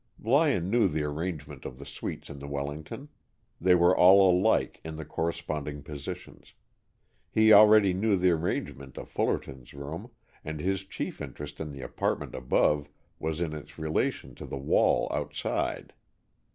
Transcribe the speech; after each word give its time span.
Lyon 0.19 0.71
knew 0.71 0.87
the 0.87 1.03
arrangement 1.03 1.63
of 1.63 1.77
the 1.77 1.85
suites 1.85 2.27
in 2.31 2.39
the 2.39 2.47
Wellington. 2.47 3.07
They 3.61 3.75
were 3.75 3.95
all 3.95 4.31
alike, 4.35 4.81
in 4.83 4.95
the 4.95 5.05
corresponding 5.05 5.83
positions. 5.83 6.55
He 7.29 7.53
already 7.53 7.93
knew 7.93 8.17
the 8.17 8.31
arrangement 8.31 8.97
of 8.97 9.09
Fullerton's 9.09 9.75
room, 9.75 10.09
and 10.43 10.59
his 10.59 10.85
chief 10.85 11.21
interest 11.21 11.59
in 11.59 11.71
the 11.71 11.81
apartment 11.83 12.33
above 12.33 12.89
was 13.19 13.41
in 13.41 13.53
its 13.53 13.77
relation 13.77 14.33
to 14.33 14.47
the 14.47 14.57
wall 14.57 15.07
outside. 15.11 15.93